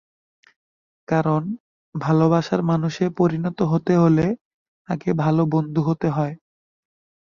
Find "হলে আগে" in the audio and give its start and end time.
3.95-5.11